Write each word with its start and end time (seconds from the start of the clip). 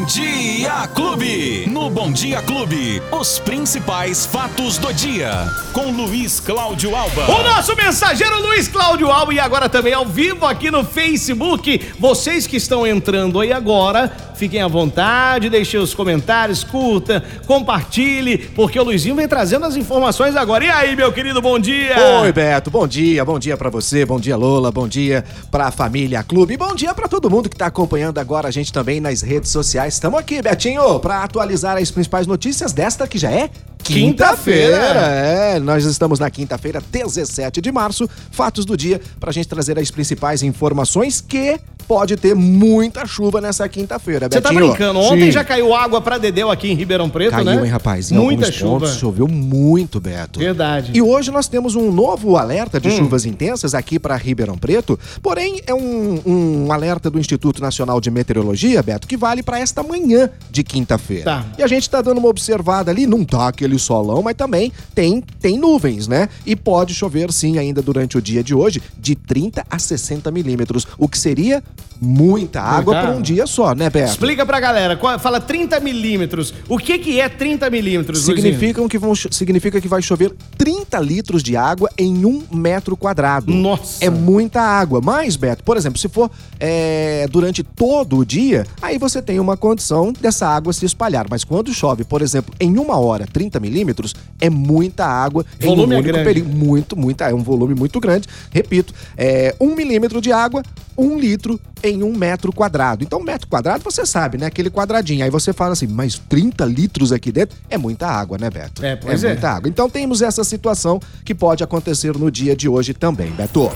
Bom 0.00 0.06
Dia 0.06 0.88
Clube. 0.94 1.66
No 1.68 1.90
Bom 1.90 2.10
Dia 2.10 2.40
Clube, 2.40 3.02
os 3.12 3.38
principais 3.38 4.24
fatos 4.24 4.78
do 4.78 4.90
dia. 4.94 5.30
Com 5.74 5.92
Luiz 5.92 6.40
Cláudio 6.40 6.96
Alba. 6.96 7.30
O 7.30 7.42
nosso 7.42 7.76
mensageiro 7.76 8.40
Luiz 8.40 8.66
Cláudio 8.66 9.10
Alba 9.10 9.34
e 9.34 9.38
agora 9.38 9.68
também 9.68 9.92
ao 9.92 10.06
vivo 10.06 10.46
aqui 10.46 10.70
no 10.70 10.82
Facebook. 10.82 11.92
Vocês 11.98 12.46
que 12.46 12.56
estão 12.56 12.86
entrando 12.86 13.40
aí 13.40 13.52
agora, 13.52 14.10
fiquem 14.40 14.62
à 14.62 14.68
vontade, 14.68 15.50
deixem 15.50 15.78
os 15.78 15.92
comentários, 15.92 16.64
curta, 16.64 17.22
compartilhe, 17.46 18.38
porque 18.38 18.80
o 18.80 18.82
Luizinho 18.82 19.14
vem 19.14 19.28
trazendo 19.28 19.66
as 19.66 19.76
informações 19.76 20.34
agora. 20.34 20.64
E 20.64 20.70
aí, 20.70 20.96
meu 20.96 21.12
querido, 21.12 21.42
bom 21.42 21.58
dia! 21.58 21.94
Oi, 22.22 22.32
Beto, 22.32 22.70
bom 22.70 22.88
dia, 22.88 23.22
bom 23.22 23.38
dia 23.38 23.54
para 23.54 23.68
você, 23.68 24.06
bom 24.06 24.18
dia, 24.18 24.38
Lola, 24.38 24.72
bom 24.72 24.88
dia 24.88 25.22
pra 25.50 25.70
família 25.70 26.22
Clube, 26.22 26.56
bom 26.56 26.74
dia 26.74 26.94
para 26.94 27.06
todo 27.06 27.28
mundo 27.28 27.50
que 27.50 27.56
tá 27.56 27.66
acompanhando 27.66 28.16
agora 28.16 28.48
a 28.48 28.50
gente 28.50 28.72
também 28.72 28.98
nas 28.98 29.20
redes 29.20 29.50
sociais. 29.50 29.92
Estamos 29.92 30.18
aqui, 30.18 30.40
Betinho, 30.40 30.98
para 31.00 31.22
atualizar 31.22 31.76
as 31.76 31.90
principais 31.90 32.26
notícias 32.26 32.72
desta 32.72 33.06
que 33.06 33.18
já 33.18 33.30
é 33.30 33.50
Quinta-feira. 33.92 34.76
É, 34.76 35.58
nós 35.58 35.84
estamos 35.84 36.18
na 36.18 36.30
quinta-feira, 36.30 36.82
17 36.92 37.60
de 37.60 37.72
março. 37.72 38.08
Fatos 38.30 38.64
do 38.64 38.76
dia 38.76 39.00
pra 39.18 39.32
gente 39.32 39.48
trazer 39.48 39.78
as 39.78 39.90
principais 39.90 40.42
informações 40.42 41.20
que 41.20 41.58
pode 41.88 42.16
ter 42.16 42.36
muita 42.36 43.04
chuva 43.04 43.40
nessa 43.40 43.68
quinta-feira. 43.68 44.28
Você 44.30 44.40
tá 44.40 44.50
Betinho. 44.50 44.68
brincando? 44.68 45.00
Ontem 45.00 45.24
Sim. 45.24 45.32
já 45.32 45.42
caiu 45.42 45.74
água 45.74 46.00
pra 46.00 46.18
Dedéu 46.18 46.48
aqui 46.48 46.70
em 46.70 46.74
Ribeirão 46.74 47.10
Preto, 47.10 47.32
Caiu, 47.32 47.44
né? 47.44 47.56
hein, 47.56 47.66
rapaz? 47.66 48.12
Em 48.12 48.14
Muita 48.14 48.44
alguns 48.44 48.56
chuva. 48.56 48.70
pontos 48.80 48.94
choveu 48.96 49.26
muito, 49.26 49.98
Beto. 50.00 50.38
Verdade. 50.38 50.92
E 50.94 51.02
hoje 51.02 51.32
nós 51.32 51.48
temos 51.48 51.74
um 51.74 51.90
novo 51.90 52.36
alerta 52.36 52.78
de 52.78 52.88
Hum. 52.88 52.96
chuvas 52.98 53.24
intensas 53.24 53.74
aqui 53.74 53.98
para 53.98 54.14
Ribeirão 54.14 54.56
Preto, 54.56 54.96
porém 55.20 55.60
é 55.66 55.74
um, 55.74 56.20
um 56.24 56.72
alerta 56.72 57.10
do 57.10 57.18
Instituto 57.18 57.60
Nacional 57.60 58.00
de 58.00 58.08
Meteorologia, 58.08 58.80
Beto, 58.84 59.08
que 59.08 59.16
vale 59.16 59.42
para 59.42 59.58
esta 59.58 59.82
manhã 59.82 60.30
de 60.48 60.62
quinta-feira. 60.62 61.24
Tá. 61.24 61.44
E 61.58 61.62
a 61.62 61.66
gente 61.66 61.90
tá 61.90 62.00
dando 62.00 62.18
uma 62.18 62.28
observada 62.28 62.92
ali, 62.92 63.04
não 63.04 63.24
tá 63.24 63.48
aquele 63.48 63.79
solão, 63.80 64.22
mas 64.22 64.34
também 64.34 64.72
tem, 64.94 65.22
tem 65.40 65.58
nuvens, 65.58 66.06
né? 66.06 66.28
E 66.46 66.54
pode 66.54 66.94
chover 66.94 67.32
sim 67.32 67.58
ainda 67.58 67.82
durante 67.82 68.16
o 68.16 68.22
dia 68.22 68.42
de 68.42 68.54
hoje, 68.54 68.82
de 68.98 69.14
30 69.14 69.64
a 69.68 69.78
60 69.78 70.30
milímetros, 70.30 70.86
o 70.98 71.08
que 71.08 71.18
seria 71.18 71.62
muita 72.00 72.62
água 72.62 72.94
para 72.94 73.10
um 73.10 73.20
dia 73.20 73.46
só, 73.46 73.74
né, 73.74 73.90
Beto? 73.90 74.10
Explica 74.10 74.46
pra 74.46 74.58
galera, 74.58 74.98
fala 75.18 75.40
30 75.40 75.80
milímetros. 75.80 76.54
O 76.68 76.78
que 76.78 76.98
que 76.98 77.20
é 77.20 77.28
30 77.28 77.68
milímetros? 77.68 78.24
Significam 78.24 78.88
que 78.88 78.98
vão, 78.98 79.14
significa 79.14 79.80
que 79.80 79.88
vai 79.88 80.00
chover 80.00 80.32
30 80.56 80.79
litros 80.98 81.42
de 81.42 81.56
água 81.56 81.88
em 81.96 82.24
um 82.24 82.42
metro 82.50 82.96
quadrado. 82.96 83.52
Nossa. 83.52 84.04
É 84.04 84.10
muita 84.10 84.60
água. 84.60 85.00
Mas, 85.02 85.36
Beto, 85.36 85.62
por 85.62 85.76
exemplo, 85.76 85.98
se 85.98 86.08
for 86.08 86.30
é, 86.58 87.28
durante 87.30 87.62
todo 87.62 88.18
o 88.18 88.24
dia, 88.24 88.66
aí 88.82 88.98
você 88.98 89.22
tem 89.22 89.38
uma 89.38 89.56
condição 89.56 90.12
dessa 90.12 90.48
água 90.48 90.72
se 90.72 90.84
espalhar. 90.84 91.26
Mas 91.28 91.44
quando 91.44 91.72
chove, 91.72 92.04
por 92.04 92.22
exemplo, 92.22 92.54
em 92.58 92.78
uma 92.78 92.98
hora, 92.98 93.26
30 93.26 93.60
milímetros, 93.60 94.14
é 94.40 94.50
muita 94.50 95.06
água 95.06 95.44
Volume 95.60 95.60
em 95.60 95.96
é 95.96 95.96
um 95.96 95.98
único 95.98 96.02
grande. 96.02 96.24
período. 96.24 96.50
Muito, 96.50 96.96
muita. 96.96 97.30
É 97.30 97.34
um 97.34 97.42
volume 97.42 97.74
muito 97.74 98.00
grande. 98.00 98.28
Repito, 98.50 98.94
é 99.16 99.54
um 99.60 99.74
milímetro 99.74 100.20
de 100.20 100.32
água, 100.32 100.62
um 100.96 101.18
litro 101.18 101.60
em 101.82 102.02
um 102.02 102.14
metro 102.16 102.52
quadrado. 102.52 103.04
Então, 103.04 103.20
um 103.20 103.24
metro 103.24 103.48
quadrado, 103.48 103.82
você 103.82 104.04
sabe, 104.04 104.38
né? 104.38 104.46
Aquele 104.46 104.70
quadradinho. 104.70 105.24
Aí 105.24 105.30
você 105.30 105.52
fala 105.52 105.72
assim, 105.72 105.86
mas 105.86 106.20
30 106.28 106.64
litros 106.64 107.12
aqui 107.12 107.32
dentro 107.32 107.56
é 107.68 107.78
muita 107.78 108.06
água, 108.06 108.38
né, 108.38 108.50
Beto? 108.50 108.84
É, 108.84 108.96
pois 108.96 109.24
é. 109.24 109.28
muita 109.28 109.50
água. 109.50 109.68
Então, 109.68 109.88
temos 109.88 110.22
essa 110.22 110.44
situação 110.44 110.79
que 111.24 111.34
pode 111.34 111.62
acontecer 111.64 112.16
no 112.16 112.30
dia 112.30 112.54
de 112.56 112.68
hoje 112.68 112.94
também, 112.94 113.30
Beto. 113.30 113.70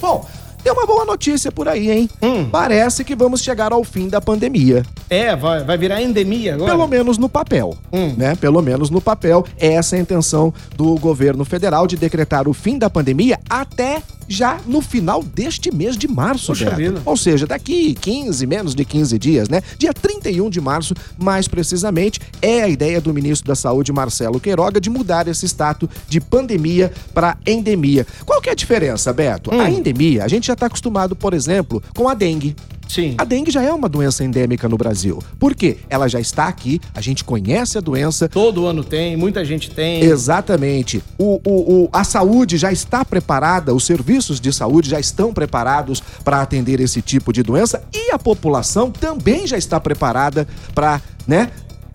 Bom, 0.00 0.26
tem 0.62 0.72
uma 0.72 0.84
boa 0.84 1.04
notícia 1.04 1.52
por 1.52 1.68
aí, 1.68 1.90
hein? 1.90 2.10
Hum. 2.20 2.48
Parece 2.50 3.04
que 3.04 3.14
vamos 3.14 3.40
chegar 3.40 3.72
ao 3.72 3.84
fim 3.84 4.08
da 4.08 4.20
pandemia. 4.20 4.84
É, 5.08 5.36
vai, 5.36 5.62
vai 5.62 5.78
virar 5.78 6.02
endemia 6.02 6.54
agora? 6.54 6.72
Pelo 6.72 6.88
menos 6.88 7.18
no 7.18 7.28
papel, 7.28 7.76
Hum. 7.92 8.14
né? 8.16 8.34
Pelo 8.34 8.60
menos 8.60 8.90
no 8.90 9.00
papel. 9.00 9.44
Essa 9.58 9.94
é 9.94 9.98
a 10.00 10.02
intenção 10.02 10.52
do 10.76 10.96
governo 10.96 11.44
federal 11.44 11.86
de 11.86 11.96
decretar 11.96 12.48
o 12.48 12.52
fim 12.52 12.78
da 12.78 12.90
pandemia 12.90 13.38
até 13.48 14.02
já 14.28 14.58
no 14.66 14.80
final 14.80 15.22
deste 15.22 15.74
mês 15.74 15.96
de 15.96 16.08
março, 16.08 16.52
Beto. 16.52 17.02
Ou 17.04 17.16
seja, 17.16 17.46
daqui 17.46 17.94
15, 17.94 18.46
menos 18.46 18.74
de 18.74 18.84
15 18.84 19.18
dias, 19.18 19.48
né? 19.48 19.62
Dia 19.78 19.92
31 19.92 20.50
de 20.50 20.60
março, 20.60 20.94
mais 21.18 21.48
precisamente, 21.48 22.20
é 22.40 22.62
a 22.62 22.68
ideia 22.68 23.00
do 23.00 23.12
ministro 23.12 23.48
da 23.48 23.54
Saúde, 23.54 23.92
Marcelo 23.92 24.40
Queiroga, 24.40 24.80
de 24.80 24.90
mudar 24.90 25.28
esse 25.28 25.46
status 25.46 25.88
de 26.08 26.20
pandemia 26.20 26.92
para 27.14 27.36
endemia. 27.46 28.06
Qual 28.24 28.40
que 28.40 28.48
é 28.48 28.52
a 28.52 28.56
diferença, 28.56 29.12
Beto? 29.12 29.54
Hum. 29.54 29.60
A 29.60 29.70
endemia, 29.70 30.24
a 30.24 30.28
gente 30.28 30.46
já 30.46 30.52
está 30.52 30.66
acostumado, 30.66 31.14
por 31.14 31.34
exemplo, 31.34 31.82
com 31.94 32.08
a 32.08 32.14
dengue. 32.14 32.56
Sim. 32.88 33.14
A 33.18 33.24
dengue 33.24 33.50
já 33.50 33.62
é 33.62 33.72
uma 33.72 33.88
doença 33.88 34.24
endêmica 34.24 34.68
no 34.68 34.76
Brasil. 34.76 35.18
Por 35.38 35.54
quê? 35.54 35.78
Ela 35.90 36.08
já 36.08 36.20
está 36.20 36.46
aqui, 36.46 36.80
a 36.94 37.00
gente 37.00 37.24
conhece 37.24 37.76
a 37.76 37.80
doença. 37.80 38.28
Todo 38.28 38.66
ano 38.66 38.84
tem, 38.84 39.16
muita 39.16 39.44
gente 39.44 39.70
tem. 39.70 40.02
Exatamente. 40.02 41.02
O, 41.18 41.40
o- 41.44 41.82
o- 41.84 41.88
a 41.92 42.04
saúde 42.04 42.56
já 42.56 42.70
está 42.70 43.04
preparada, 43.04 43.74
os 43.74 43.84
serviços 43.84 44.40
de 44.40 44.52
saúde 44.52 44.90
já 44.90 45.00
estão 45.00 45.32
preparados 45.32 46.02
para 46.24 46.40
atender 46.40 46.80
esse 46.80 47.02
tipo 47.02 47.32
de 47.32 47.42
doença 47.42 47.82
e 47.92 48.10
a 48.12 48.18
população 48.18 48.90
também 48.90 49.46
já 49.46 49.56
está 49.58 49.80
preparada 49.80 50.46
para, 50.74 51.00
né? 51.26 51.50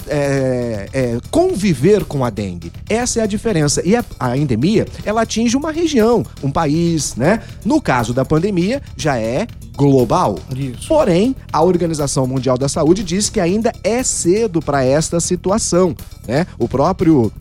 é, 0.08 0.90
é, 0.94 1.18
conviver 1.30 2.06
com 2.06 2.26
a 2.26 2.30
dengue. 2.32 2.72
Essa 2.90 3.20
é 3.20 3.24
a 3.24 3.28
diferença. 3.28 3.82
E 3.86 3.96
a, 3.96 4.04
a 4.20 4.36
endemia, 4.36 4.88
ela 5.06 5.22
atinge 5.22 5.56
uma 5.56 5.72
região, 5.72 6.26
um 6.44 6.52
país, 6.52 7.16
né? 7.16 7.42
No 7.64 7.80
caso 7.80 8.12
da 8.14 8.26
pandemia, 8.26 8.82
já 8.98 9.18
é 9.20 9.46
global. 9.76 10.38
Isso. 10.56 10.88
Porém, 10.88 11.36
a 11.52 11.62
Organização 11.62 12.28
Mundial 12.28 12.58
da 12.58 12.68
Saúde 12.68 13.04
diz 13.04 13.30
que 13.30 13.40
ainda 13.40 13.72
é 13.84 14.04
cedo 14.04 14.62
para 14.62 14.84
esta 14.84 15.20
situação, 15.20 15.96
né? 16.28 16.46
O 16.58 16.68
próprio 16.68 17.32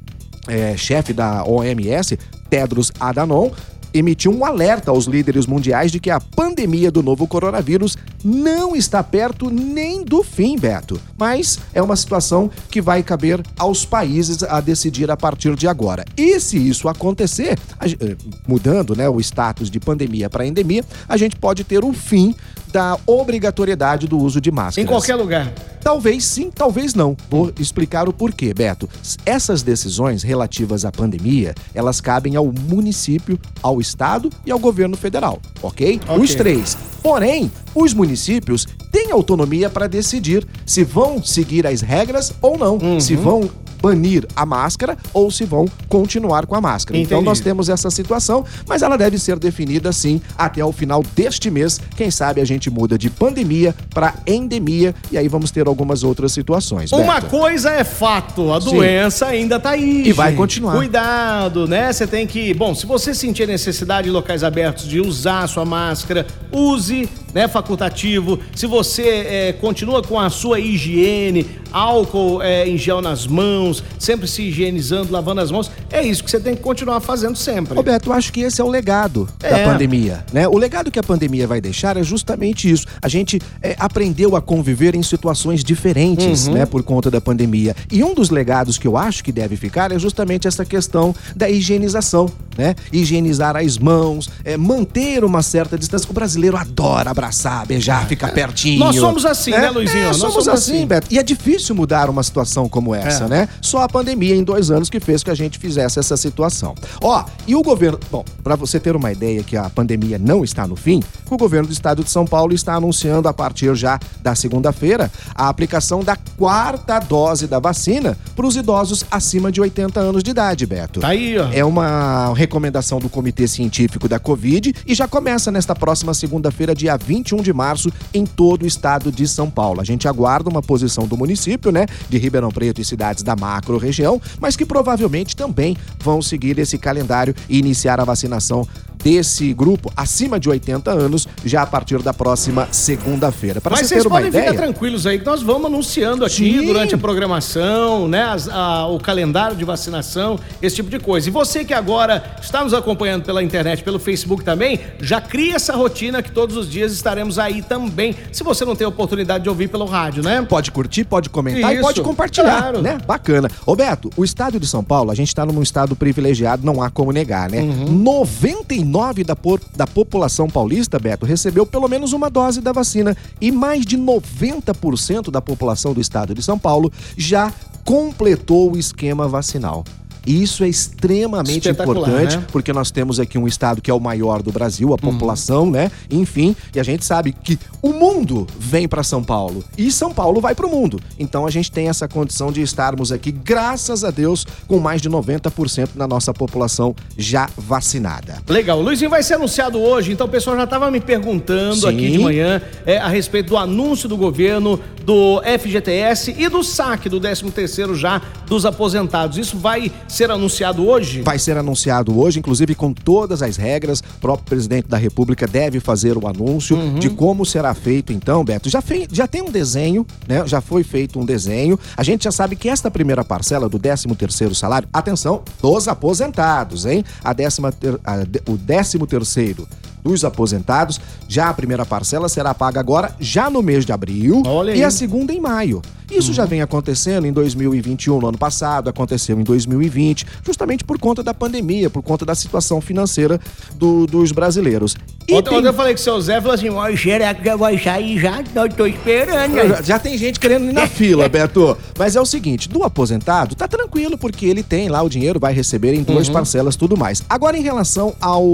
é, 0.49 0.77
chefe 0.77 1.13
da 1.13 1.45
OMS, 1.45 2.19
Tedros 2.49 2.93
Adhanom, 2.99 3.51
emitiu 3.93 4.33
um 4.33 4.45
alerta 4.45 4.91
aos 4.91 5.07
líderes 5.07 5.47
mundiais 5.47 5.91
de 5.91 6.01
que 6.01 6.11
a 6.11 6.21
pandemia 6.21 6.91
do 6.91 7.03
novo 7.03 7.27
coronavírus 7.27 7.97
não 8.25 8.77
está 8.77 9.03
perto 9.03 9.51
nem 9.51 10.05
do 10.05 10.23
fim, 10.23 10.59
Beto. 10.59 11.01
Mas 11.19 11.59
é 11.73 11.83
uma 11.83 11.97
situação 11.97 12.51
que 12.71 12.81
vai 12.81 13.03
caber 13.03 13.41
aos 13.59 13.85
países 13.85 14.43
a 14.43 14.61
decidir 14.61 15.11
a 15.11 15.17
partir 15.17 15.55
de 15.55 15.67
agora. 15.67 16.05
E 16.17 16.39
se 16.41 16.57
isso 16.57 16.89
acontecer, 16.89 17.59
eh, 17.81 18.17
mudando 18.47 18.95
né, 18.95 19.09
o 19.09 19.21
status 19.21 19.71
de 19.71 19.81
pandemia 19.81 20.29
para 20.29 20.47
endemia, 20.47 20.85
a 21.09 21.17
gente 21.17 21.37
pode 21.37 21.65
ter 21.65 21.85
o 21.85 21.93
fim 21.93 22.35
da 22.73 22.99
obrigatoriedade 23.07 24.07
do 24.07 24.19
uso 24.19 24.41
de 24.41 24.51
máscaras. 24.51 24.79
Em 24.79 24.87
qualquer 24.87 25.17
lugar. 25.17 25.53
Talvez 25.83 26.25
sim, 26.27 26.51
talvez 26.55 26.95
não. 26.95 27.17
Vou 27.31 27.51
explicar 27.59 28.09
o 28.09 28.13
porquê, 28.13 28.53
Beto. 28.53 28.89
Essas 29.25 29.63
decisões 29.63 30.23
relativas 30.23 30.85
à 30.85 30.93
pandemia, 30.93 31.55
elas 31.75 32.01
cabem 32.01 32.37
ao 32.37 32.53
município, 32.53 33.39
ao 33.63 33.81
estado 33.81 34.31
e 34.45 34.51
ao 34.51 34.59
governo 34.59 34.97
federal, 34.97 35.41
ok? 35.63 36.01
Ok. 36.07 36.23
Os 36.25 36.35
três. 36.35 36.77
Porém, 37.03 37.51
os 37.75 37.95
municípios 37.95 38.67
têm 38.93 39.11
autonomia 39.11 39.71
para 39.71 39.87
decidir 39.89 40.47
se 40.67 40.85
vão 40.85 41.23
seguir 41.23 41.67
as 41.67 41.81
regras 41.81 42.33
ou 42.43 42.59
não, 42.59 42.77
Uhum. 42.77 43.01
se 43.01 43.17
vão 43.17 43.49
banir 43.81 44.27
a 44.35 44.45
máscara 44.45 44.97
ou 45.13 45.31
se 45.31 45.45
vão 45.45 45.67
continuar 45.89 46.47
com 46.47 46.55
a 46.55 46.61
máscara. 46.61 46.99
Então 46.99 47.19
Entendi. 47.19 47.29
nós 47.29 47.41
temos 47.41 47.69
essa 47.69 47.91
situação, 47.91 48.45
mas 48.67 48.83
ela 48.83 48.97
deve 48.97 49.19
ser 49.19 49.39
definida 49.39 49.93
sim 49.93 50.21
até 50.37 50.65
o 50.65 50.73
final 50.73 51.03
deste 51.15 51.51
mês. 51.51 51.81
Quem 51.97 52.11
sabe 52.11 52.41
a 52.41 52.45
gente 52.45 52.71
muda 52.71 52.99
de 52.99 53.11
pandemia 53.11 53.75
para 53.93 54.15
endemia 54.27 54.95
e 55.11 55.19
aí 55.19 55.29
vamos 55.29 55.51
ter 55.51 55.67
algumas 55.67 56.03
outras 56.03 56.33
situações. 56.33 56.93
Uma 56.93 57.15
Beto. 57.15 57.27
coisa 57.27 57.71
é 57.71 57.85
fato, 57.85 58.53
a 58.53 58.61
Sim. 58.61 58.77
doença 58.77 59.27
ainda 59.27 59.59
tá 59.59 59.71
aí. 59.71 60.09
E 60.09 60.13
vai 60.13 60.29
gente. 60.31 60.39
continuar. 60.39 60.77
Cuidado, 60.77 61.67
né? 61.67 61.93
Você 61.93 62.07
tem 62.07 62.27
que. 62.27 62.53
Bom, 62.55 62.75
se 62.75 62.87
você 62.87 63.15
sentir 63.15 63.47
necessidade 63.47 64.09
em 64.09 64.13
locais 64.13 64.45
abertos 64.45 64.87
de 64.87 65.01
usar 65.01 65.45
a 65.45 65.47
sua 65.47 65.65
máscara, 65.65 66.27
use, 66.53 67.09
né? 67.35 67.49
Facultativo. 67.49 68.39
Se 68.55 68.67
você 68.67 69.03
é, 69.09 69.53
continua 69.61 70.03
com 70.03 70.19
a 70.19 70.29
sua 70.31 70.59
higiene, 70.61 71.47
álcool 71.73 72.43
é, 72.43 72.69
em 72.69 72.77
gel 72.77 73.01
nas 73.01 73.27
mãos, 73.27 73.83
sempre 73.99 74.27
se 74.27 74.43
higienizando, 74.43 75.13
lavando 75.13 75.41
as 75.41 75.51
mãos, 75.51 75.71
é 75.91 76.03
isso 76.03 76.23
que 76.25 76.31
você 76.31 76.41
tem 76.41 76.55
que 76.57 76.63
continuar 76.63 77.01
fazendo 77.01 77.37
sempre. 77.37 77.75
Roberto, 77.75 78.09
eu 78.11 78.13
acho 78.13 78.33
que 78.33 78.41
esse 78.41 78.61
é 78.61 78.65
o 78.65 78.69
legado 78.69 79.29
É. 79.43 79.51
da 79.65 79.73
pandemia, 79.73 80.25
né? 80.33 80.49
O 80.49 80.57
legado 80.59 80.91
que 80.91 80.99
a 80.99 81.03
pandemia 81.03 81.47
vai 81.47 81.61
deixar 81.61 81.97
é 81.97 82.03
justamente 82.03 82.71
isso. 82.71 82.87
A 83.01 83.09
gente 83.09 83.41
é, 83.63 83.77
aprendeu 83.79 84.35
a 84.37 84.43
conviver 84.43 84.95
em 84.95 85.03
situações 85.03 85.63
diferentes, 85.63 86.47
Uhum. 86.49 86.55
né, 86.55 86.67
por 86.67 86.83
conta 86.83 87.11
da 87.11 87.21
pandemia. 87.21 87.75
E 87.91 88.03
um 88.03 88.15
dos 88.15 88.31
legados 88.31 88.77
que 88.79 88.87
eu 88.87 88.97
acho 88.97 89.23
que 89.23 89.31
deve 89.33 89.57
ficar 89.57 89.93
é 89.93 89.99
justamente 89.99 90.49
essa 90.49 90.65
questão 90.65 91.15
da 91.37 91.49
higienização, 91.49 92.29
né? 92.59 92.75
Higienizar 92.93 93.57
as 93.57 93.79
mãos, 93.79 94.29
é, 94.45 94.57
manter 94.57 95.25
uma 95.25 95.43
certa 95.43 95.79
distância. 95.79 96.09
O 96.11 96.13
brasileiro 96.13 96.57
adora 96.57 97.15
abraçar, 97.21 97.67
beijar, 97.67 98.07
ficar 98.07 98.33
pertinho. 98.33 98.79
Nós 98.79 98.97
somos 98.97 99.27
assim, 99.27 99.51
né, 99.51 99.69
Luizinho? 99.71 100.05
É, 100.05 100.07
Nós 100.07 100.17
somos, 100.17 100.33
somos 100.45 100.49
assim, 100.49 100.77
assim. 100.79 100.87
Beto. 100.87 101.07
E 101.11 101.19
é 101.19 101.23
difícil 101.23 101.75
mudar 101.75 102.09
uma 102.09 102.23
situação 102.23 102.69
como 102.69 102.95
essa, 102.95 103.25
É. 103.25 103.29
né? 103.29 103.49
Só 103.61 103.83
a 103.83 103.89
pandemia 103.89 104.35
em 104.35 104.43
dois 104.43 104.71
anos 104.71 104.89
que 104.89 104.99
fez 104.99 105.23
que 105.23 105.31
a 105.31 105.35
gente 105.35 105.59
fizesse 105.59 105.99
essa 105.99 106.17
situação. 106.17 106.75
Ó, 107.03 107.23
e 107.47 107.55
o 107.55 107.63
governo. 107.63 107.99
Bom, 108.11 108.25
pra 108.43 108.57
você 108.57 108.81
ter 108.81 108.97
uma 108.97 109.13
ideia 109.13 109.43
que 109.43 109.57
a 109.57 109.69
pandemia 109.69 110.19
não 110.19 110.43
está 110.43 110.67
no 110.67 110.77
fim, 110.77 111.03
o 111.31 111.37
governo 111.37 111.69
do 111.69 111.73
estado 111.73 112.03
de 112.03 112.11
São 112.11 112.25
Paulo 112.27 112.55
está 112.55 112.75
anunciando 112.75 113.29
a 113.29 113.33
partir 113.35 113.75
já 113.77 114.01
da 114.23 114.35
segunda-feira 114.35 115.11
a 115.35 115.49
aplicação 115.49 116.03
da 116.03 116.17
quarta 116.39 116.99
dose 116.99 117.47
da 117.47 117.59
vacina 117.59 118.17
para 118.35 118.47
os 118.47 118.57
idosos 118.57 119.05
acima 119.11 119.53
de 119.53 119.61
80 119.61 120.01
anos 120.01 120.23
de 120.23 120.31
idade, 120.31 120.67
Beto. 120.67 121.01
Tá 121.01 121.09
aí, 121.09 121.39
ó. 121.39 121.49
É 121.53 121.65
uma 121.65 122.33
recomendação 122.35 122.99
do 122.99 123.09
Comitê 123.09 123.47
Científico 123.47 124.09
da 124.09 124.19
Covid 124.19 124.75
e 124.87 124.95
já 124.95 125.07
começa 125.07 125.51
nesta 125.51 125.75
próxima 125.75 126.15
segunda-feira, 126.15 126.75
dia 126.75 126.97
21 127.11 127.43
de 127.43 127.53
março, 127.53 127.91
em 128.15 128.25
todo 128.25 128.63
o 128.63 128.67
estado 128.67 129.11
de 129.11 129.27
São 129.27 129.51
Paulo. 129.51 129.81
A 129.81 129.85
gente 129.85 130.07
aguarda 130.07 130.49
uma 130.49 130.63
posição 130.63 131.09
do 131.09 131.17
município, 131.17 131.73
né, 131.73 131.87
de 132.09 132.19
Ribeirão 132.19 132.51
Preto 132.53 132.81
e 132.81 132.85
cidades 132.85 133.25
da 133.25 133.35
macro-região, 133.35 134.21
mas 134.41 134.55
que 134.55 134.65
provavelmente 134.65 135.35
também 135.35 135.77
vão 136.03 136.23
seguir 136.23 136.57
esse 136.61 136.79
calendário 136.79 137.35
e 137.49 137.59
iniciar 137.59 137.99
a 137.99 138.05
vacinação 138.05 138.67
desse 139.03 139.55
grupo 139.55 139.91
acima 139.97 140.39
de 140.39 140.51
80 140.51 140.91
anos 140.91 141.27
já 141.43 141.63
a 141.63 141.67
partir 141.67 142.03
da 142.03 142.13
próxima 142.13 142.69
segunda-feira. 142.71 143.59
Para 143.59 143.71
Mas 143.77 143.87
você 143.89 143.95
vocês 143.95 144.05
podem 144.07 144.29
ideia, 144.29 144.51
ficar 144.51 144.63
tranquilos 144.63 145.07
aí 145.07 145.19
que 145.19 145.25
nós 145.25 145.41
vamos 145.43 145.65
anunciando 145.67 146.23
aqui 146.23 146.59
Sim. 146.59 146.67
durante 146.67 146.95
a 146.95 146.99
programação, 146.99 148.07
né? 148.07 148.23
as- 148.25 148.47
a- 148.49 148.87
o 148.89 149.01
calendário 149.01 149.57
de 149.57 149.65
vacinação, 149.65 150.39
esse 150.61 150.77
tipo 150.77 150.91
de 150.91 150.99
coisa. 150.99 151.29
E 151.29 151.33
você 151.33 151.65
que 151.65 151.73
agora 151.73 152.23
está 152.43 152.63
nos 152.63 152.75
acompanhando 152.75 153.25
pela 153.25 153.43
internet, 153.43 153.83
pelo 153.83 153.99
Facebook 153.99 154.45
também, 154.45 154.79
já 155.01 155.19
cria 155.19 155.57
essa 155.57 155.75
rotina 155.75 156.23
que 156.23 156.31
todos 156.31 156.55
os 156.55 156.71
dias 156.71 156.93
estaremos 157.01 157.39
aí 157.39 157.63
também. 157.63 158.15
Se 158.33 158.45
você 158.45 158.65
não 158.65 158.77
tem 158.77 158.85
a 158.85 158.89
oportunidade 158.89 159.45
de 159.45 159.51
ouvir 159.51 159.69
pelo 159.69 159.85
rádio, 159.87 160.23
né? 160.23 160.43
Pode 160.43 160.71
curtir, 160.71 161.05
pode 161.05 161.29
comentar 161.29 161.71
e 161.73 161.75
Isso, 161.75 161.83
pode 161.83 162.01
compartilhar, 162.03 162.59
claro. 162.63 162.83
né? 162.83 162.99
Bacana. 163.07 163.51
Roberto, 163.67 164.11
o 164.17 164.25
estado 164.25 164.61
de 164.61 164.67
São 164.67 164.85
Paulo, 164.85 165.11
a 165.11 165.15
gente 165.15 165.35
tá 165.35 165.45
num 165.45 165.63
estado 165.63 165.97
privilegiado, 165.97 166.65
não 166.65 166.83
há 166.83 166.91
como 166.91 167.11
negar, 167.13 167.51
né? 167.51 167.61
Uhum. 167.61 167.87
99 167.93 169.25
da, 169.25 169.35
por- 169.35 169.61
da 169.75 169.87
população 169.87 170.49
paulista, 170.49 170.99
Beto, 170.99 171.25
recebeu 171.27 171.65
pelo 171.67 171.89
menos 171.89 172.13
uma 172.13 172.29
dose 172.31 172.61
da 172.61 172.73
vacina 172.73 173.17
e 173.41 173.51
mais 173.51 173.85
de 173.87 173.97
90% 173.99 175.31
da 175.31 175.41
população 175.41 175.93
do 175.95 176.01
estado 176.01 176.35
de 176.35 176.43
São 176.43 176.59
Paulo 176.59 176.93
já 177.17 177.53
completou 177.85 178.73
o 178.73 178.79
esquema 178.79 179.27
vacinal. 179.27 179.85
E 180.31 180.45
isso 180.45 180.63
é 180.63 180.69
extremamente 180.69 181.69
importante, 181.69 182.37
né? 182.37 182.45
porque 182.53 182.73
nós 182.73 182.93
temos 182.93 183.19
aqui 183.19 183.37
um 183.37 183.49
estado 183.49 183.83
que 183.83 183.91
é 183.91 183.95
o 183.95 183.99
maior 183.99 184.43
do 184.43 184.53
Brasil, 184.53 184.95
a 184.95 184.97
população, 184.97 185.69
né? 185.69 185.91
Enfim, 186.09 186.55
e 186.73 186.79
a 186.79 186.85
gente 186.85 187.05
sabe 187.05 187.33
que 187.33 187.59
o 187.83 187.93
mundo 187.93 188.47
vem 188.57 188.87
para 188.87 189.03
São 189.03 189.25
Paulo 189.25 189.65
e 189.77 189.91
São 189.91 190.13
Paulo 190.13 190.41
vai 190.41 190.55
para 190.55 190.65
o 190.65 190.71
mundo. 190.71 191.01
Então 191.19 191.47
a 191.47 191.51
gente 191.51 191.73
tem 191.73 191.89
essa 191.89 192.07
condição 192.07 192.53
de 192.53 192.63
estarmos 192.63 193.11
aqui, 193.11 193.33
graças 193.33 194.05
a 194.05 194.13
Deus, 194.13 194.47
com 194.69 194.79
mais 194.79 195.03
de 195.03 195.11
90% 195.11 195.97
da 195.97 196.07
nossa 196.07 196.33
população 196.33 196.95
já 197.19 197.51
vacinada. 197.57 198.39
Legal. 198.49 198.81
Luizinho 198.81 199.11
vai 199.11 199.25
ser 199.25 199.35
anunciado 199.35 199.81
hoje, 199.81 200.13
então 200.13 200.29
o 200.29 200.31
pessoal 200.31 200.55
já 200.57 200.63
estava 200.63 200.93
me 200.93 201.01
perguntando 201.01 201.75
Sim. 201.75 201.89
aqui 201.89 202.09
de 202.09 202.19
manhã 202.21 202.63
é, 202.87 202.99
a 202.99 203.09
respeito 203.09 203.49
do 203.49 203.57
anúncio 203.57 204.09
do 204.09 204.17
governo, 204.17 204.79
do 205.05 205.43
FGTS 205.59 206.37
e 206.39 206.49
do 206.49 206.63
saque 206.63 207.09
do 207.09 207.21
13º 207.21 207.97
já 207.97 208.23
dos 208.47 208.65
aposentados. 208.65 209.39
Isso 209.39 209.59
vai 209.59 209.91
ser 210.07 210.20
anunciado 210.29 210.85
hoje? 210.89 211.23
Vai 211.23 211.39
ser 211.39 211.57
anunciado 211.57 212.19
hoje, 212.19 212.41
inclusive 212.41 212.75
com 212.75 212.93
todas 212.93 213.41
as 213.43 213.57
regras. 213.57 214.01
O 214.01 214.21
próprio 214.21 214.45
presidente 214.45 214.89
da 214.89 214.97
República 214.97 215.47
deve 215.47 215.79
fazer 215.79 216.19
o 216.19 216.27
anúncio 216.27 216.77
de 216.99 217.09
como 217.09 217.47
será 217.47 217.73
feito, 217.75 218.13
então, 218.13 218.45
Beto. 218.45 218.69
Já, 218.69 218.83
fei- 218.83 219.07
já 219.13 219.29
tem 219.29 219.41
um 219.43 219.51
desenho, 219.53 220.05
né? 220.27 220.45
Já 220.47 220.61
foi 220.61 220.83
feito 220.83 221.21
um 221.21 221.25
desenho. 221.25 221.79
A 221.97 222.03
gente 222.03 222.25
já 222.25 222.33
sabe 222.33 222.57
que 222.57 222.69
esta 222.69 222.91
primeira 222.91 223.25
parcela 223.25 223.69
do 223.69 223.79
13 223.79 224.09
terceiro 224.17 224.55
salário, 224.55 224.89
atenção, 224.93 225.43
dos 225.63 225.87
aposentados, 225.87 226.85
hein? 226.87 227.05
A 227.23 227.33
décima 227.33 227.71
ter- 227.71 227.99
a 228.05 228.25
o 228.51 228.59
13 228.59 228.99
terceiro 229.07 229.69
dos 230.03 230.25
aposentados, 230.25 231.01
já 231.29 231.49
a 231.49 231.55
primeira 231.55 231.85
parcela 231.87 232.29
será 232.29 232.55
paga 232.55 232.81
agora, 232.81 233.15
já 233.21 233.51
no 233.51 233.63
mês 233.63 233.85
de 233.85 233.93
abril, 233.93 234.43
Olha 234.47 234.71
e 234.71 234.75
aí. 234.75 234.85
a 234.85 234.91
segunda 234.91 235.33
em 235.33 235.41
maio. 235.41 235.83
Isso 236.11 236.33
já 236.33 236.45
vem 236.45 236.61
acontecendo 236.61 237.25
em 237.25 237.33
2021, 237.33 238.19
no 238.21 238.27
ano 238.29 238.39
passado, 238.39 238.91
aconteceu 238.91 239.39
em 239.39 239.45
2020, 239.45 240.27
justamente 240.45 240.83
por 240.83 240.99
conta 240.99 241.23
da 241.23 241.33
pandemia, 241.33 241.89
por 241.89 242.03
conta 242.03 242.27
da 242.27 242.35
situação 242.35 242.81
financeira 242.81 243.41
do- 243.77 244.07
dos 244.09 244.33
brasileiros. 244.33 244.97
Ontem, 245.35 245.49
tem- 245.51 245.59
ontem 245.59 245.69
eu 245.69 245.75
falei 245.75 245.95
com 245.95 246.01
o 246.01 246.03
seu 246.03 246.21
Zé, 246.21 246.41
falou 246.41 246.55
assim, 246.55 246.69
ó, 246.69 246.97
será 246.97 247.35
que 247.35 247.45
já 247.45 247.57
vai 247.57 247.79
sair 247.79 248.19
já? 248.19 248.43
Não, 248.55 248.69
tô 248.69 248.87
esperando. 248.87 249.55
Já- 249.57 249.83
Já 249.83 249.99
tem 249.99 250.17
gente 250.17 250.39
querendo 250.41 250.69
ir 250.69 250.73
na 250.73 250.87
fila, 250.89 251.29
Beto. 251.29 251.77
Mas 251.99 252.17
é 252.17 252.21
o 252.21 252.27
seguinte, 252.27 252.69
do 252.69 252.83
aposentado, 252.85 253.55
tá 253.55 253.67
tranquilo, 253.69 254.17
porque 254.19 254.47
ele 254.47 254.63
tem 254.63 254.89
lá 254.89 255.03
o 255.03 255.09
dinheiro, 255.09 255.39
vai 255.41 255.53
receber 255.53 255.95
em 255.95 256.03
duas 256.03 256.29
parcelas, 256.29 256.77
tudo 256.77 256.97
mais. 256.97 257.23
Agora, 257.29 257.57
em 257.57 257.63
relação 257.63 258.15
ao, 258.21 258.45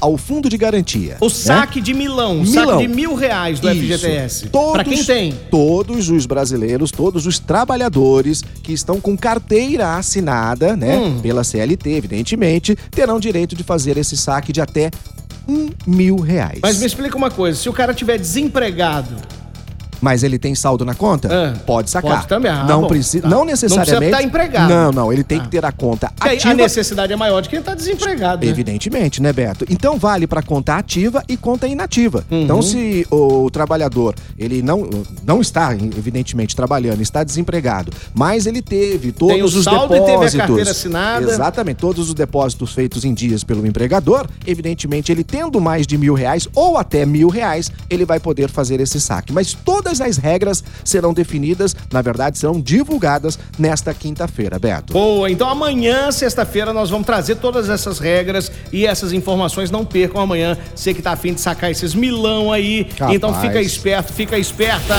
ao 0.00 0.16
fundo 0.16 0.48
de 0.48 0.56
garantia. 0.56 1.16
O 1.20 1.26
né? 1.26 1.30
saque 1.30 1.80
de 1.80 1.94
milão, 1.94 2.36
Milão. 2.42 2.46
saque 2.78 2.86
de 2.86 2.88
mil 2.94 3.14
reais 3.14 3.60
do 3.60 3.70
Isso. 3.70 3.80
FGTS. 3.80 4.48
Todos, 4.48 4.72
Pra 4.72 4.84
quem 4.84 5.04
tem? 5.04 5.32
Todos 5.50 6.08
os 6.10 6.26
brasileiros, 6.26 6.90
todos 6.90 7.26
os 7.26 7.38
trabalhadores 7.38 8.42
que 8.62 8.72
estão 8.72 9.00
com 9.00 9.16
carteira 9.16 9.96
assinada, 9.96 10.76
né, 10.76 10.96
Hum. 10.96 11.20
pela 11.20 11.44
CLT, 11.44 11.90
evidentemente, 11.90 12.76
terão 12.90 13.20
direito 13.20 13.54
de 13.54 13.62
fazer 13.62 13.96
esse 13.96 14.16
saque 14.16 14.52
de 14.52 14.60
até 14.60 14.90
um 15.48 15.70
mil 15.86 16.16
reais. 16.16 16.60
Mas 16.62 16.78
me 16.78 16.86
explica 16.86 17.16
uma 17.16 17.30
coisa, 17.30 17.58
se 17.58 17.68
o 17.68 17.72
cara 17.72 17.94
tiver 17.94 18.18
desempregado, 18.18 19.16
Mas 20.00 20.22
ele 20.22 20.38
tem 20.38 20.54
saldo 20.54 20.84
na 20.84 20.94
conta? 20.94 21.28
Ah, 21.30 21.58
pode 21.66 21.90
sacar. 21.90 22.12
pode 22.16 22.28
também. 22.28 22.50
Ah, 22.50 22.64
não, 22.64 22.82
bom, 22.82 22.88
precisa, 22.88 23.22
tá. 23.22 23.28
não 23.28 23.38
Não 23.38 23.44
necessariamente. 23.44 23.90
precisa 23.96 24.04
estar 24.16 24.22
empregado. 24.22 24.68
Não, 24.68 24.92
não. 24.92 25.12
Ele 25.12 25.24
tem 25.24 25.38
Ah. 25.38 25.42
que 25.42 25.48
ter 25.48 25.64
a 25.64 25.72
conta 25.72 26.12
aí 26.20 26.36
ativa. 26.36 26.50
a 26.52 26.54
necessidade 26.54 27.12
é 27.12 27.16
maior 27.16 27.40
de 27.40 27.48
quem 27.48 27.60
tá 27.62 27.74
desempregado, 27.74 28.44
né? 28.44 28.50
Evidentemente, 28.50 29.20
né, 29.22 29.32
Beto? 29.32 29.64
Então 29.68 29.98
vale 29.98 30.26
para 30.26 30.42
conta 30.42 30.76
ativa 30.76 31.22
e 31.28 31.36
conta 31.36 31.66
inativa. 31.66 32.24
Uhum. 32.30 32.42
Então, 32.42 32.62
se 32.62 33.06
o 33.10 33.50
trabalhador 33.50 34.14
ele 34.38 34.62
não, 34.62 34.88
não 35.24 35.40
está, 35.40 35.74
evidentemente, 35.74 36.54
trabalhando, 36.54 37.00
está 37.00 37.22
desempregado, 37.24 37.92
mas 38.14 38.46
ele 38.46 38.62
teve 38.62 39.12
todos 39.12 39.34
Tem 39.34 39.42
o 39.42 39.46
os 39.46 39.64
saldo 39.64 39.94
e 39.94 40.00
depósitos. 40.00 40.30
teve 40.30 40.36
a 40.42 40.46
carteira 40.46 40.70
assinada. 40.70 41.30
Exatamente, 41.30 41.76
todos 41.78 42.08
os 42.08 42.14
depósitos 42.14 42.72
feitos 42.72 43.04
em 43.04 43.12
dias 43.14 43.42
pelo 43.44 43.66
empregador, 43.66 44.26
evidentemente, 44.46 45.12
ele 45.12 45.24
tendo 45.24 45.60
mais 45.60 45.86
de 45.86 45.96
mil 45.98 46.14
reais 46.14 46.48
ou 46.54 46.76
até 46.76 47.04
mil 47.06 47.28
reais, 47.28 47.70
ele 47.88 48.04
vai 48.04 48.18
poder 48.20 48.48
fazer 48.50 48.80
esse 48.80 49.00
saque. 49.00 49.32
Mas 49.32 49.54
todas 49.88 50.00
as 50.00 50.16
regras 50.18 50.62
serão 50.84 51.14
definidas, 51.14 51.74
na 51.90 52.02
verdade, 52.02 52.38
serão 52.38 52.60
divulgadas 52.60 53.38
nesta 53.58 53.94
quinta-feira, 53.94 54.58
Beto. 54.58 54.92
Boa, 54.92 55.30
então 55.30 55.48
amanhã, 55.48 56.10
sexta-feira, 56.10 56.72
nós 56.72 56.90
vamos 56.90 57.06
trazer 57.06 57.36
todas 57.36 57.70
essas 57.70 57.98
regras 57.98 58.52
e 58.72 58.86
essas 58.86 59.12
informações. 59.12 59.70
Não 59.70 59.84
percam 59.84 60.20
amanhã. 60.20 60.58
Você 60.74 60.92
que 60.92 61.00
tá 61.00 61.12
afim 61.12 61.32
de 61.32 61.40
sacar 61.40 61.70
esses 61.70 61.94
milão 61.94 62.52
aí. 62.52 62.84
Capaz. 62.84 63.14
Então 63.14 63.40
fica 63.40 63.60
esperto, 63.60 64.12
fica 64.12 64.38
esperta. 64.38 64.94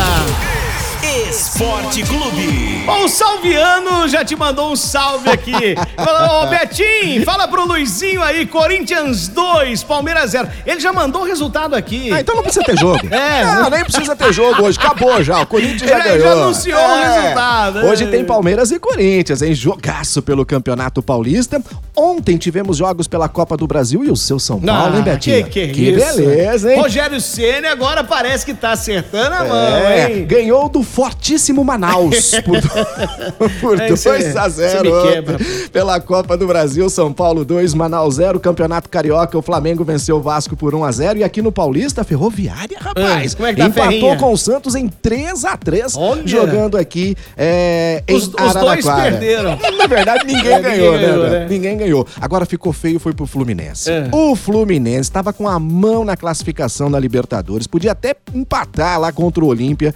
Esporte 1.03 2.03
Clube. 2.03 2.83
O 2.87 3.07
Salviano 3.07 4.07
já 4.07 4.23
te 4.25 4.35
mandou 4.35 4.71
um 4.71 4.75
salve 4.75 5.29
aqui. 5.29 5.53
Falou, 5.95 6.43
Ô, 6.43 6.47
Betinho, 6.47 7.23
fala 7.23 7.47
pro 7.47 7.65
Luizinho 7.65 8.21
aí, 8.21 8.45
Corinthians 8.45 9.27
2, 9.29 9.83
Palmeiras 9.83 10.31
0. 10.31 10.47
Ele 10.65 10.79
já 10.79 10.91
mandou 10.91 11.21
o 11.21 11.25
resultado 11.25 11.73
aqui. 11.75 12.11
Ah, 12.11 12.19
então 12.19 12.35
não 12.35 12.43
precisa 12.43 12.65
ter 12.65 12.77
jogo. 12.77 12.99
É. 13.09 13.43
Não, 13.45 13.69
nem 13.69 13.83
precisa 13.83 14.15
ter 14.15 14.31
jogo 14.33 14.63
hoje. 14.63 14.77
Acabou 14.79 15.21
já. 15.23 15.41
O 15.41 15.45
Corinthians 15.45 15.89
já 15.89 15.99
Ele 15.99 16.03
ganhou. 16.03 16.17
É. 16.17 16.21
já 16.21 16.31
anunciou 16.33 16.79
o 16.79 17.01
resultado. 17.01 17.79
Hoje 17.85 18.07
tem 18.07 18.23
Palmeiras 18.25 18.71
e 18.71 18.79
Corinthians, 18.79 19.41
hein? 19.41 19.53
Jogaço 19.53 20.21
pelo 20.21 20.45
Campeonato 20.45 21.01
Paulista. 21.01 21.61
Ontem 21.95 22.37
tivemos 22.37 22.77
jogos 22.77 23.07
pela 23.07 23.27
Copa 23.27 23.55
do 23.57 23.67
Brasil 23.67 24.03
e 24.03 24.11
o 24.11 24.15
seu 24.15 24.39
São 24.39 24.59
Paulo, 24.59 24.97
hein, 24.97 25.03
Betinho? 25.03 25.45
que, 25.45 25.67
que, 25.67 25.81
isso. 25.89 26.17
beleza, 26.17 26.73
hein? 26.73 26.79
Rogério 26.79 27.19
Ceni 27.19 27.67
agora 27.67 28.03
parece 28.03 28.45
que 28.45 28.53
tá 28.53 28.71
acertando 28.71 29.35
a 29.35 29.43
mão, 29.45 29.57
É, 29.57 30.11
hein? 30.11 30.25
ganhou 30.25 30.69
do 30.69 30.81
fortíssimo 30.89 31.63
Manaus 31.63 32.31
por, 32.45 33.49
por 33.61 33.79
É, 33.81 33.91
isso 33.91 34.09
2 34.09 34.35
a 34.35 34.45
é- 34.45 34.49
0 34.49 34.73
isso 34.73 34.83
me 34.83 34.91
ontem 34.91 35.11
quebra. 35.13 35.37
pela 35.71 35.99
Copa 35.99 36.35
do 36.35 36.47
Brasil, 36.47 36.89
São 36.89 37.13
Paulo 37.13 37.45
2, 37.45 37.73
Manaus 37.73 38.15
0, 38.15 38.39
Campeonato 38.39 38.89
Carioca, 38.89 39.37
o 39.37 39.41
Flamengo 39.41 39.83
venceu 39.83 40.17
o 40.17 40.21
Vasco 40.21 40.55
por 40.55 40.73
1 40.75 40.83
a 40.83 40.91
0 40.91 41.19
e 41.19 41.23
aqui 41.23 41.41
no 41.41 41.51
Paulista, 41.51 42.03
Ferroviária, 42.03 42.77
rapaz, 42.79 43.33
Ah, 43.33 43.37
como 43.37 43.47
é 43.47 43.53
que 43.53 43.59
tá 43.61 43.67
empatou 43.67 44.15
com 44.17 44.33
o 44.33 44.37
Santos 44.37 44.75
em 44.75 44.87
3 44.87 45.45
a 45.45 45.55
3 45.55 45.95
Olha. 45.95 46.25
jogando 46.27 46.77
aqui 46.77 47.15
é, 47.37 48.03
em 48.07 48.15
Os- 48.15 48.23
os 48.23 48.29
dois 48.29 48.55
Araraquara. 48.55 49.01
perderam. 49.11 49.57
Na 49.77 49.87
verdade, 49.87 50.25
ninguém 50.25 50.51
É, 50.51 50.55
ninguém 50.57 50.61
ganhou, 50.77 50.93
né, 50.93 50.99
ganhou, 51.07 51.29
né? 51.29 51.47
Ninguém 51.49 51.77
ganhou. 51.77 52.07
Agora 52.19 52.45
ficou 52.45 52.73
feio, 52.73 52.99
foi 52.99 53.13
pro 53.13 53.25
Fluminense. 53.25 53.89
É. 53.89 54.07
O 54.11 54.35
Fluminense 54.35 55.01
estava 55.01 55.31
com 55.31 55.47
a 55.47 55.59
mão 55.59 56.03
na 56.03 56.17
classificação 56.17 56.89
da 56.91 56.99
Libertadores, 56.99 57.67
podia 57.67 57.91
até 57.91 58.15
empatar 58.33 58.99
lá 58.99 59.11
contra 59.11 59.43
o 59.43 59.47
Olímpia, 59.47 59.93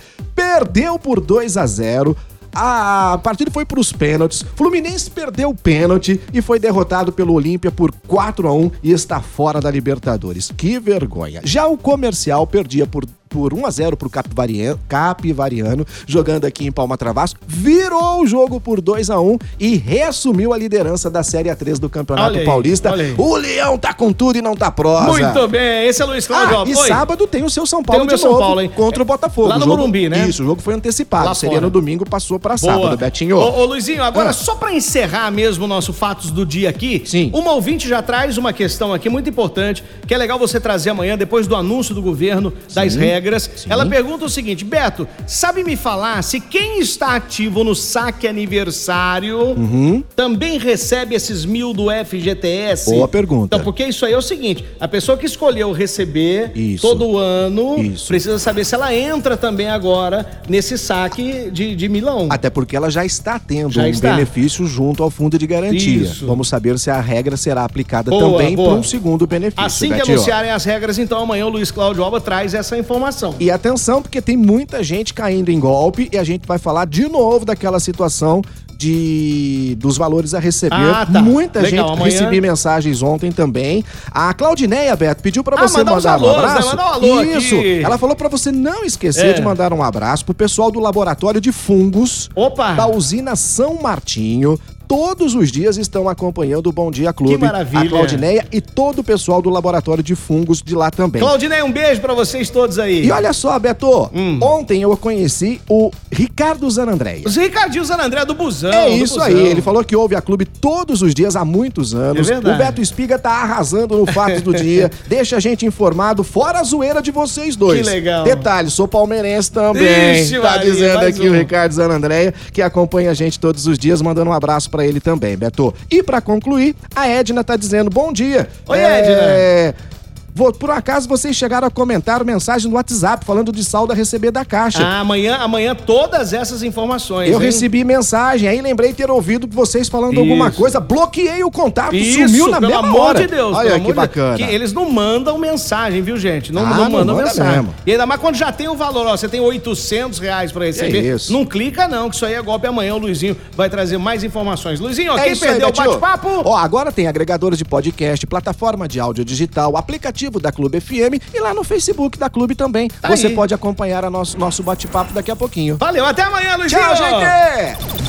perdeu 0.53 0.99
por 0.99 1.19
2 1.19 1.57
a 1.57 1.65
0 1.65 2.15
a 2.55 3.19
partida 3.23 3.49
foi 3.49 3.65
para 3.65 3.79
os 3.79 3.91
pênaltis. 3.91 4.45
Fluminense 4.55 5.09
perdeu 5.09 5.49
o 5.49 5.55
pênalti 5.55 6.21
e 6.31 6.39
foi 6.39 6.59
derrotado 6.59 7.11
pelo 7.11 7.33
Olímpia 7.33 7.71
por 7.71 7.91
4 8.07 8.47
a 8.47 8.53
1 8.53 8.71
e 8.83 8.91
está 8.91 9.19
fora 9.19 9.59
da 9.59 9.71
Libertadores. 9.71 10.51
Que 10.55 10.79
vergonha. 10.79 11.41
Já 11.43 11.65
o 11.65 11.75
comercial 11.75 12.45
perdia 12.45 12.85
por 12.85 13.05
por 13.33 13.51
1 13.51 13.65
a 13.65 13.71
0 13.71 13.97
pro 13.97 14.11
Capivariano, 14.11 14.79
Capivariano, 14.87 15.87
jogando 16.05 16.45
aqui 16.45 16.67
em 16.67 16.71
Palma 16.71 16.95
Travasso, 16.95 17.35
virou 17.47 18.21
o 18.21 18.27
jogo 18.27 18.61
por 18.61 18.79
2 18.79 19.09
a 19.09 19.19
1 19.19 19.39
e 19.59 19.75
reassumiu 19.75 20.53
a 20.53 20.57
liderança 20.57 21.09
da 21.09 21.23
Série 21.23 21.49
A3 21.49 21.79
do 21.79 21.89
Campeonato 21.89 22.37
Aí, 22.37 22.45
Paulista. 22.45 22.93
O 23.17 23.35
Leão 23.35 23.75
tá 23.75 23.91
com 23.91 24.13
tudo 24.13 24.37
e 24.37 24.41
não 24.41 24.55
tá 24.55 24.69
prosa. 24.69 25.07
Muito 25.07 25.47
bem, 25.47 25.87
esse 25.87 25.99
é 26.01 26.05
Luiz 26.05 26.27
Cláudio. 26.27 26.59
Ah, 26.59 26.63
e 26.67 26.75
Oi. 26.75 26.87
sábado 26.87 27.25
tem 27.25 27.43
o 27.43 27.49
seu 27.49 27.65
São 27.65 27.81
Paulo 27.81 28.05
de 28.05 28.17
São 28.19 28.29
novo 28.33 28.39
Paulo, 28.41 28.61
hein? 28.61 28.71
contra 28.75 29.01
o 29.01 29.05
Botafogo. 29.05 29.47
Lá 29.47 29.55
no 29.55 29.61
jogo- 29.65 29.77
Morumbi, 29.77 30.09
né? 30.09 30.27
Isso, 30.27 30.43
o 30.43 30.45
jogo 30.45 30.61
foi 30.61 30.75
antecipado. 30.75 31.25
Lá 31.25 31.33
Seria 31.33 31.55
fora. 31.55 31.61
no 31.65 31.71
domingo, 31.71 32.07
passou 32.07 32.39
pra 32.39 32.55
Boa. 32.55 32.73
sábado, 32.73 32.97
Betinho. 32.97 33.37
Ô, 33.37 33.61
ô, 33.61 33.65
Luizinho, 33.65 34.03
agora 34.03 34.29
Ah. 34.29 34.33
só 34.33 34.53
pra 34.55 34.71
encerrar 34.73 35.31
mesmo 35.31 35.65
o 35.65 35.67
nosso 35.67 35.91
Fatos 35.91 36.29
do 36.29 36.45
Dia 36.45 36.69
aqui, 36.69 37.01
Sim. 37.05 37.31
uma 37.33 37.53
ouvinte 37.53 37.87
já 37.87 38.01
traz 38.03 38.37
uma 38.37 38.53
questão 38.53 38.93
aqui 38.93 39.09
muito 39.09 39.29
importante, 39.29 39.83
que 40.05 40.13
é 40.13 40.17
legal 40.17 40.37
você 40.37 40.59
trazer 40.59 40.91
amanhã, 40.91 41.17
depois 41.17 41.47
do 41.47 41.55
anúncio 41.55 41.95
do 41.95 42.01
governo 42.01 42.53
das 42.75 42.93
regras. 42.95 43.22
Ela 43.69 43.85
pergunta 43.85 44.25
o 44.25 44.29
seguinte, 44.29 44.63
Beto, 44.65 45.07
sabe 45.27 45.63
me 45.63 45.75
falar 45.75 46.21
se 46.23 46.39
quem 46.39 46.79
está 46.79 47.15
ativo 47.15 47.63
no 47.63 47.73
saque 47.75 48.27
aniversário 48.27 49.39
Uhum. 49.53 50.03
também 50.15 50.57
recebe 50.57 51.15
esses 51.15 51.45
mil 51.45 51.73
do 51.73 51.87
FGTS? 51.89 52.91
Boa 52.91 53.07
pergunta. 53.07 53.55
Então, 53.55 53.59
porque 53.63 53.83
isso 53.85 54.05
aí 54.05 54.13
é 54.13 54.17
o 54.17 54.21
seguinte, 54.21 54.63
a 54.79 54.87
pessoa 54.87 55.17
que 55.17 55.25
escolheu 55.25 55.71
receber 55.71 56.51
Isso. 56.55 56.81
todo 56.81 57.17
ano, 57.17 57.77
Isso. 57.79 58.07
precisa 58.07 58.37
saber 58.39 58.65
se 58.65 58.75
ela 58.75 58.93
entra 58.93 59.35
também 59.37 59.67
agora 59.67 60.25
nesse 60.47 60.77
saque 60.77 61.49
de, 61.51 61.75
de 61.75 61.89
milão. 61.89 62.27
Até 62.29 62.49
porque 62.49 62.75
ela 62.75 62.89
já 62.89 63.05
está 63.05 63.39
tendo 63.39 63.71
Já 63.71 63.83
um 63.83 63.87
está. 63.87 64.11
benefício 64.11 64.65
junto 64.65 65.03
ao 65.03 65.09
fundo 65.09 65.37
de 65.37 65.45
garantia. 65.47 66.03
Isso. 66.03 66.25
Vamos 66.25 66.47
saber 66.47 66.77
se 66.79 66.89
a 66.89 66.99
regra 66.99 67.37
será 67.37 67.63
aplicada 67.63 68.09
Boa, 68.09 68.31
também 68.39 68.55
para 68.55 68.63
um 68.73 68.83
segundo 68.83 69.25
benefício. 69.27 69.63
Assim 69.65 69.89
que 69.89 69.95
Betinho. 69.95 70.15
anunciarem 70.17 70.51
as 70.51 70.63
regras, 70.65 70.97
então 70.97 71.19
amanhã 71.19 71.45
o 71.45 71.49
Luiz 71.49 71.71
Cláudio 71.71 72.03
Alba 72.03 72.19
traz 72.21 72.53
essa 72.53 72.77
informação. 72.77 73.12
E 73.39 73.49
atenção, 73.51 74.01
porque 74.01 74.21
tem 74.21 74.35
muita 74.37 74.83
gente 74.83 75.13
caindo 75.13 75.49
em 75.49 75.59
golpe 75.59 76.09
e 76.11 76.17
a 76.17 76.23
gente 76.23 76.47
vai 76.47 76.57
falar 76.57 76.85
de 76.85 77.07
novo 77.07 77.45
daquela 77.45 77.79
situação 77.79 78.41
de 78.87 79.75
dos 79.79 79.97
valores 79.97 80.33
a 80.33 80.39
receber. 80.39 80.75
Ah, 80.75 81.05
tá. 81.11 81.21
Muita 81.21 81.61
Legal, 81.61 81.87
gente 81.89 81.97
amanhã- 81.97 82.11
recebi 82.19 82.41
mensagens 82.41 83.01
ontem 83.01 83.31
também. 83.31 83.83
A 84.11 84.33
Claudineia, 84.33 84.95
Beto, 84.95 85.21
pediu 85.23 85.43
pra 85.43 85.55
Ah, 85.57 85.67
você 85.67 85.77
mandar 85.79 85.93
uns 85.97 86.03
mandar 86.05 86.17
um 86.17 86.27
né? 86.31 86.35
abraço. 86.35 86.69
Mandar 86.69 86.83
um 86.85 86.93
alô 86.93 87.23
Isso. 87.23 87.55
aqui. 87.55 87.81
Ela 87.83 87.97
falou 87.97 88.15
pra 88.15 88.27
você 88.27 88.51
não 88.51 88.83
esquecer 88.83 89.27
É. 89.27 89.33
de 89.33 89.41
mandar 89.41 89.71
um 89.73 89.81
abraço 89.81 90.25
pro 90.25 90.33
pessoal 90.33 90.69
do 90.71 90.79
laboratório 90.79 91.39
de 91.39 91.51
fungos 91.51 92.29
Opa! 92.35 92.73
da 92.73 92.87
usina 92.87 93.35
São 93.35 93.75
Martinho. 93.81 94.59
Todos 94.87 95.35
os 95.35 95.51
dias 95.51 95.77
estão 95.77 96.07
acompanhando 96.07 96.67
o 96.67 96.71
Bom 96.71 96.91
Dia 96.91 97.11
Clube. 97.13 97.33
Que 97.35 97.39
maravilha. 97.39 97.83
A 97.85 97.89
Claudineia 97.89 98.45
e 98.51 98.61
todo 98.61 98.99
o 98.99 99.03
pessoal 99.03 99.41
do 99.41 99.49
laboratório 99.49 100.03
de 100.03 100.15
fungos 100.15 100.61
de 100.61 100.75
lá 100.75 100.91
também. 100.91 101.21
Claudinei, 101.21 101.61
um 101.63 101.71
beijo 101.71 102.01
pra 102.01 102.13
vocês 102.13 102.49
todos 102.49 102.77
aí. 102.79 103.05
E 103.05 103.11
olha 103.11 103.33
só, 103.33 103.57
Beto, 103.59 104.09
Hum. 104.13 104.39
ontem 104.41 104.81
eu 104.81 104.95
conheci 104.97 105.61
o 105.69 105.91
Ricardo 106.11 106.69
Zanandréia. 106.69 107.23
Os 107.25 107.35
Ricardinho 107.35 107.83
Zanandré 107.83 108.25
do 108.25 108.33
Busão. 108.33 108.71
É 108.71 108.89
do 108.89 108.95
isso 108.95 109.15
Busão. 109.15 109.27
aí, 109.27 109.47
ele 109.47 109.61
falou 109.61 109.83
que 109.83 109.95
ouve 109.95 110.15
a 110.15 110.21
clube 110.21 110.45
todos 110.45 111.01
os 111.01 111.13
dias 111.13 111.35
há 111.35 111.43
muitos 111.45 111.93
anos. 111.93 112.29
É 112.29 112.33
verdade. 112.33 112.55
o 112.55 112.57
Beto 112.65 112.81
Espiga 112.81 113.17
tá 113.19 113.31
arrasando 113.31 113.97
no 113.97 114.05
Fatos 114.05 114.41
do 114.41 114.53
Dia. 114.53 114.91
Deixa 115.07 115.37
a 115.37 115.39
gente 115.39 115.65
informado, 115.65 116.23
fora 116.23 116.59
a 116.59 116.63
zoeira 116.63 117.01
de 117.01 117.11
vocês 117.11 117.55
dois. 117.55 117.81
Que 117.81 117.89
legal. 117.93 118.23
Detalhe, 118.23 118.69
sou 118.69 118.87
palmeirense 118.87 119.51
também. 119.51 120.21
Ixi, 120.21 120.35
tá 120.37 120.41
Maria, 120.51 120.71
dizendo 120.71 120.99
aqui 121.05 121.27
o 121.29 121.31
um. 121.33 121.35
Ricardo 121.37 121.71
Zanandréia, 121.73 122.33
que 122.51 122.61
acompanha 122.61 123.11
a 123.11 123.13
gente 123.13 123.39
todos 123.39 123.67
os 123.67 123.77
dias, 123.77 124.01
mandando 124.01 124.29
um 124.29 124.33
abraço 124.33 124.69
pra 124.73 124.87
ele 124.87 124.99
também, 124.99 125.37
Beto. 125.37 125.71
E 125.91 126.01
pra 126.01 126.19
concluir, 126.19 126.75
a 126.95 127.07
Edna 127.07 127.43
tá 127.43 127.55
dizendo 127.55 127.91
bom 127.91 128.11
dia. 128.11 128.49
Oi, 128.67 128.79
É... 128.79 129.73
Vou, 129.75 129.92
por 130.33 130.71
acaso 130.71 131.07
vocês 131.07 131.35
chegaram 131.35 131.67
a 131.67 131.71
comentar 131.71 132.23
mensagem 132.25 132.69
no 132.69 132.75
WhatsApp 132.75 133.25
falando 133.25 133.51
de 133.51 133.63
saldo 133.63 133.93
a 133.93 133.95
receber 133.95 134.31
da 134.31 134.43
Caixa. 134.43 134.83
Ah, 134.83 134.99
amanhã, 135.01 135.35
amanhã 135.37 135.75
todas 135.75 136.33
essas 136.33 136.63
informações. 136.63 137.29
Eu 137.29 137.39
hein? 137.39 137.45
recebi 137.45 137.83
mensagem, 137.83 138.47
aí 138.49 138.61
lembrei 138.61 138.93
ter 138.93 139.09
ouvido 139.11 139.47
vocês 139.49 139.87
falando 139.87 140.13
Isso. 140.13 140.21
alguma 140.21 140.51
coisa, 140.51 140.79
bloqueei 140.79 141.43
o 141.43 141.51
contato, 141.51 141.95
Isso, 141.95 142.27
sumiu 142.27 142.47
na 142.47 142.59
pelo 142.59 142.71
mesma 142.71 142.87
amor 142.87 143.01
hora. 143.01 143.19
de 143.21 143.27
Deus. 143.27 143.55
Olha 143.55 143.69
pelo 143.71 143.73
que 143.75 143.81
amor 143.81 143.87
de 143.91 143.93
bacana. 143.93 144.37
Que 144.37 144.43
eles 144.43 144.73
não 144.73 144.89
mandam 144.89 145.37
mensagem, 145.37 146.01
viu, 146.01 146.17
gente? 146.17 146.51
Não, 146.51 146.61
Ah, 146.65 146.69
não 146.69 146.77
não 146.77 146.89
mandam 146.91 147.15
manda 147.15 147.27
mensagem. 147.27 147.51
mesmo. 147.57 147.75
E 147.85 147.91
ainda 147.91 148.05
mais 148.05 148.19
quando 148.19 148.35
já 148.35 148.51
tem 148.51 148.67
o 148.67 148.75
valor, 148.75 149.05
ó, 149.07 149.15
você 149.15 149.27
tem 149.29 149.39
800 149.39 150.19
reais 150.19 150.51
pra 150.51 150.65
receber. 150.65 151.01
isso. 151.15 151.31
Não 151.31 151.45
clica 151.45 151.87
não, 151.87 152.09
que 152.09 152.15
isso 152.15 152.25
aí 152.25 152.33
é 152.33 152.41
golpe. 152.41 152.65
Amanhã 152.67 152.95
o 152.95 152.97
Luizinho 152.97 153.37
vai 153.55 153.69
trazer 153.69 153.97
mais 153.97 154.23
informações. 154.23 154.79
Luizinho, 154.79 155.13
ó, 155.13 155.17
É 155.17 155.23
quem 155.25 155.33
isso 155.33 155.43
aí, 155.45 155.51
perdeu 155.51 155.69
o 155.69 155.71
bate-papo... 155.73 156.41
Ó, 156.45 156.55
agora 156.57 156.91
tem 156.91 157.07
agregadores 157.07 157.57
de 157.57 157.65
podcast, 157.65 158.25
plataforma 158.25 158.87
de 158.87 158.99
áudio 158.99 159.23
digital, 159.25 159.77
aplicativo 159.77 160.22
da 160.31 160.51
Clube 160.51 160.79
FM 160.79 161.19
e 161.33 161.39
lá 161.39 161.53
no 161.53 161.63
Facebook 161.63 162.17
da 162.17 162.29
Clube 162.29 162.55
também. 162.55 162.87
Tá 162.89 163.09
Você 163.09 163.27
aí. 163.27 163.35
pode 163.35 163.53
acompanhar 163.53 164.03
a 164.05 164.09
nosso, 164.09 164.37
nosso 164.37 164.63
bate-papo 164.63 165.13
daqui 165.13 165.31
a 165.31 165.35
pouquinho. 165.35 165.77
Valeu, 165.77 166.05
até 166.05 166.23
amanhã, 166.23 166.55
Luizinho! 166.55 166.81
Tchau, 166.81 166.95
gente! 166.95 168.03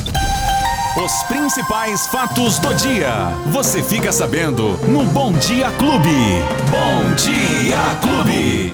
Os 1.03 1.23
principais 1.23 2.07
fatos 2.07 2.57
do 2.59 2.73
dia. 2.75 3.11
Você 3.47 3.83
fica 3.83 4.13
sabendo 4.13 4.77
no 4.87 5.03
Bom 5.03 5.33
Dia 5.33 5.69
Clube. 5.71 6.41
Bom 6.71 7.13
Dia 7.15 7.77
Clube. 8.01 8.73